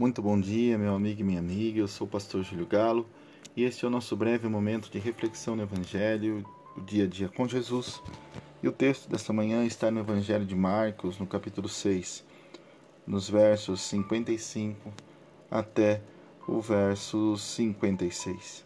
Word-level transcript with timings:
Muito 0.00 0.22
bom 0.22 0.40
dia, 0.40 0.78
meu 0.78 0.94
amigo 0.94 1.20
e 1.20 1.24
minha 1.24 1.40
amiga. 1.40 1.78
Eu 1.78 1.86
sou 1.86 2.06
o 2.06 2.10
pastor 2.10 2.42
Júlio 2.42 2.64
Galo 2.64 3.06
e 3.54 3.64
este 3.64 3.84
é 3.84 3.88
o 3.88 3.90
nosso 3.90 4.16
breve 4.16 4.48
momento 4.48 4.90
de 4.90 4.98
reflexão 4.98 5.54
no 5.54 5.62
Evangelho, 5.62 6.42
o 6.74 6.80
dia 6.80 7.04
a 7.04 7.06
dia 7.06 7.28
com 7.28 7.46
Jesus. 7.46 8.02
E 8.62 8.66
o 8.66 8.72
texto 8.72 9.10
desta 9.10 9.30
manhã 9.30 9.62
está 9.66 9.90
no 9.90 10.00
Evangelho 10.00 10.46
de 10.46 10.56
Marcos, 10.56 11.18
no 11.18 11.26
capítulo 11.26 11.68
6, 11.68 12.24
nos 13.06 13.28
versos 13.28 13.82
55 13.82 14.90
até 15.50 16.00
o 16.48 16.62
verso 16.62 17.36
56. 17.36 18.64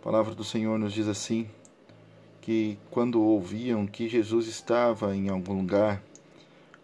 A 0.00 0.02
palavra 0.02 0.34
do 0.34 0.42
Senhor 0.42 0.78
nos 0.78 0.94
diz 0.94 1.06
assim: 1.06 1.50
que 2.40 2.78
quando 2.90 3.20
ouviam 3.20 3.86
que 3.86 4.08
Jesus 4.08 4.46
estava 4.46 5.14
em 5.14 5.28
algum 5.28 5.58
lugar, 5.58 6.02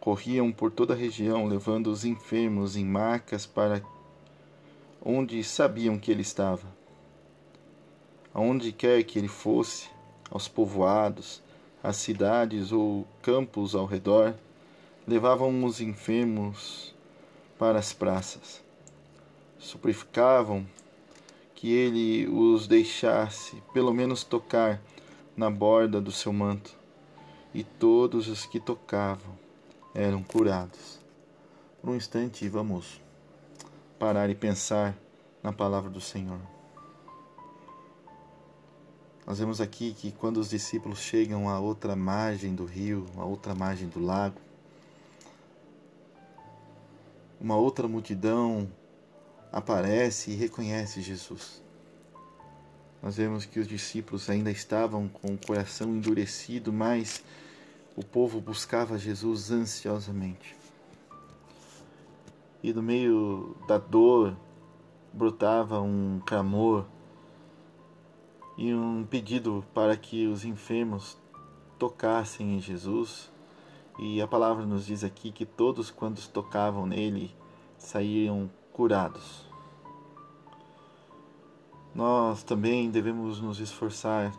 corriam 0.08 0.50
por 0.50 0.70
toda 0.70 0.94
a 0.94 0.96
região, 0.96 1.46
levando 1.46 1.88
os 1.88 2.02
enfermos 2.02 2.76
em 2.76 2.84
macas 2.86 3.44
para 3.44 3.82
onde 5.04 5.44
sabiam 5.44 5.98
que 5.98 6.10
ele 6.10 6.22
estava. 6.22 6.66
Aonde 8.32 8.72
quer 8.72 9.02
que 9.02 9.18
ele 9.18 9.28
fosse, 9.28 9.90
aos 10.30 10.48
povoados, 10.48 11.42
às 11.82 11.96
cidades 11.96 12.72
ou 12.72 13.06
campos 13.20 13.74
ao 13.74 13.84
redor, 13.84 14.34
levavam 15.06 15.62
os 15.62 15.78
enfermos 15.78 16.94
para 17.58 17.78
as 17.78 17.92
praças. 17.92 18.64
Suplicavam 19.58 20.66
que 21.54 21.70
ele 21.70 22.26
os 22.28 22.66
deixasse, 22.66 23.62
pelo 23.74 23.92
menos 23.92 24.24
tocar 24.24 24.80
na 25.36 25.50
borda 25.50 26.00
do 26.00 26.10
seu 26.10 26.32
manto, 26.32 26.74
e 27.52 27.62
todos 27.62 28.26
os 28.26 28.46
que 28.46 28.58
tocavam 28.58 29.47
eram 29.94 30.22
curados. 30.22 30.98
Por 31.80 31.90
um 31.90 31.96
instante, 31.96 32.48
vamos 32.48 33.00
parar 33.98 34.30
e 34.30 34.34
pensar 34.34 34.96
na 35.42 35.52
palavra 35.52 35.90
do 35.90 36.00
Senhor. 36.00 36.40
Nós 39.26 39.38
vemos 39.38 39.60
aqui 39.60 39.92
que 39.92 40.10
quando 40.10 40.38
os 40.38 40.48
discípulos 40.48 41.00
chegam 41.00 41.48
à 41.48 41.60
outra 41.60 41.94
margem 41.94 42.54
do 42.54 42.64
rio, 42.64 43.04
à 43.16 43.24
outra 43.24 43.54
margem 43.54 43.88
do 43.88 44.00
lago, 44.00 44.40
uma 47.40 47.56
outra 47.56 47.86
multidão 47.86 48.68
aparece 49.52 50.30
e 50.30 50.34
reconhece 50.34 51.00
Jesus. 51.00 51.62
Nós 53.02 53.16
vemos 53.16 53.44
que 53.44 53.60
os 53.60 53.68
discípulos 53.68 54.28
ainda 54.28 54.50
estavam 54.50 55.08
com 55.08 55.34
o 55.34 55.38
coração 55.38 55.94
endurecido, 55.94 56.72
mas 56.72 57.22
o 57.98 58.04
povo 58.04 58.40
buscava 58.40 58.96
Jesus 58.96 59.50
ansiosamente. 59.50 60.56
E 62.62 62.72
no 62.72 62.80
meio 62.80 63.56
da 63.66 63.76
dor 63.76 64.36
brotava 65.12 65.80
um 65.80 66.20
clamor 66.24 66.86
e 68.56 68.72
um 68.72 69.04
pedido 69.04 69.64
para 69.74 69.96
que 69.96 70.28
os 70.28 70.44
enfermos 70.44 71.18
tocassem 71.76 72.54
em 72.54 72.60
Jesus. 72.60 73.32
E 73.98 74.22
a 74.22 74.28
palavra 74.28 74.64
nos 74.64 74.86
diz 74.86 75.02
aqui 75.02 75.32
que 75.32 75.44
todos, 75.44 75.90
quando 75.90 76.24
tocavam 76.28 76.86
nele, 76.86 77.34
saíam 77.76 78.48
curados. 78.72 79.44
Nós 81.92 82.44
também 82.44 82.92
devemos 82.92 83.40
nos 83.40 83.58
esforçar 83.58 84.32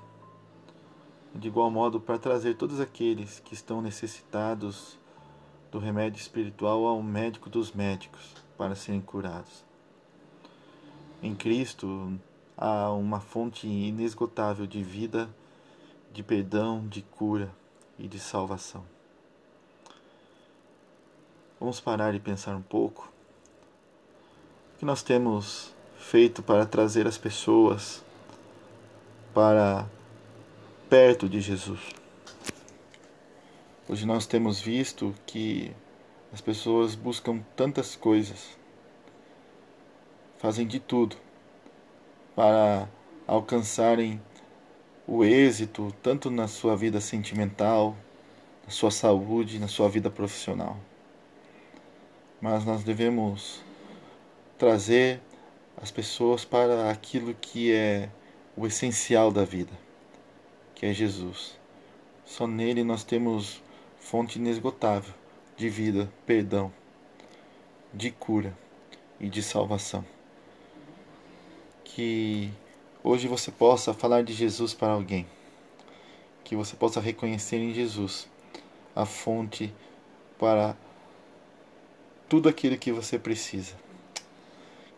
de 1.40 1.48
igual 1.48 1.72
modo 1.72 2.00
para 2.00 2.20
trazer 2.20 2.56
todos 2.56 2.80
aqueles 2.80 3.40
que 3.40 3.54
estão 3.54 3.82
necessitados 3.82 4.98
do 5.72 5.80
remédio 5.80 6.20
espiritual 6.20 6.86
ao 6.86 7.02
médico 7.02 7.50
dos 7.50 7.72
médicos 7.72 8.36
para 8.58 8.76
serem 8.76 9.00
curados. 9.00 9.64
Em 11.24 11.34
Cristo 11.34 12.20
há 12.58 12.92
uma 12.92 13.20
fonte 13.20 13.68
inesgotável 13.68 14.68
de 14.68 14.84
vida, 14.84 15.30
de 16.12 16.22
perdão, 16.22 16.86
de 16.88 17.02
cura 17.02 17.50
e 17.98 18.08
de 18.08 18.20
salvação. 18.20 18.84
Vamos 21.60 21.80
parar 21.80 22.14
e 22.16 22.20
pensar 22.20 22.56
um 22.56 22.62
pouco 22.62 23.12
o 24.76 24.80
que 24.80 24.86
nós 24.86 25.04
temos 25.04 25.74
feito 25.98 26.42
para 26.42 26.66
trazer 26.66 27.06
as 27.06 27.18
pessoas 27.18 28.04
para 29.34 29.86
perto 30.90 31.30
de 31.30 31.40
Jesus. 31.40 31.80
Hoje 33.88 34.08
nós 34.08 34.26
temos 34.26 34.60
visto 34.60 35.14
que 35.24 35.72
as 36.34 36.42
pessoas 36.42 36.96
buscam 36.96 37.46
tantas 37.56 37.96
coisas, 37.96 38.58
fazem 40.40 40.66
de 40.66 40.80
tudo 40.80 41.16
para 42.36 42.90
alcançarem 43.28 44.20
o 45.06 45.24
êxito 45.24 45.94
tanto 46.02 46.32
na 46.32 46.48
sua 46.48 46.76
vida 46.76 47.00
sentimental, 47.00 47.96
na 48.66 48.72
sua 48.72 48.90
saúde, 48.90 49.60
na 49.60 49.68
sua 49.68 49.88
vida 49.90 50.10
profissional. 50.10 50.76
Mas 52.42 52.66
nós 52.66 52.84
devemos 52.84 53.62
trazer 54.58 55.22
as 55.80 55.92
pessoas 55.92 56.44
para 56.44 56.90
aquilo 56.90 57.36
que 57.36 57.72
é 57.72 58.10
o 58.58 58.66
essencial 58.66 59.32
da 59.32 59.46
vida 59.46 59.89
que 60.80 60.86
é 60.86 60.94
Jesus. 60.94 61.60
Só 62.26 62.48
nele 62.48 62.86
nós 62.86 63.04
temos 63.04 63.62
fonte 64.00 64.40
inesgotável 64.40 65.14
de 65.58 65.68
vida, 65.68 66.10
perdão, 66.26 66.72
de 67.94 68.10
cura 68.12 68.58
e 69.20 69.28
de 69.28 69.44
salvação. 69.44 70.06
Que 71.84 72.50
hoje 73.04 73.28
você 73.28 73.52
possa 73.52 73.94
falar 73.94 74.24
de 74.24 74.32
Jesus 74.32 74.74
para 74.74 74.94
alguém, 74.94 75.28
que 76.46 76.56
você 76.56 76.78
possa 76.78 77.02
reconhecer 77.02 77.58
em 77.58 77.74
Jesus 77.74 78.30
a 78.96 79.06
fonte 79.06 79.74
para 80.38 80.78
tudo 82.30 82.48
aquilo 82.48 82.78
que 82.78 82.94
você 82.94 83.20
precisa. 83.20 83.76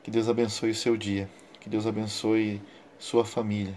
Que 0.04 0.12
Deus 0.12 0.30
abençoe 0.30 0.70
o 0.70 0.76
seu 0.76 0.96
dia, 0.96 1.28
que 1.60 1.68
Deus 1.68 1.88
abençoe 1.88 2.62
sua 3.00 3.26
família 3.26 3.76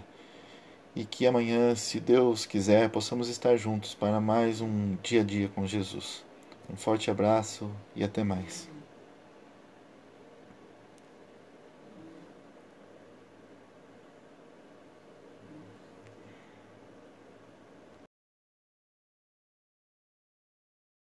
e 0.95 1.03
que 1.03 1.27
amanhã, 1.27 1.75
se 1.75 1.99
Deus 1.99 2.45
quiser, 2.45 2.89
possamos 2.89 3.27
estar 3.27 3.57
juntos 3.57 3.93
para 3.93 4.21
mais 4.21 4.61
um 4.61 4.95
dia 5.03 5.21
a 5.21 5.23
dia 5.23 5.49
com 5.49 5.67
Jesus. 5.67 6.23
Um 6.71 6.77
forte 6.77 7.11
abraço 7.11 7.69
e 7.95 8.03
até 8.03 8.23
mais. 8.23 8.74